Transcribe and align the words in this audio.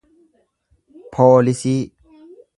poolisii 1.13 1.77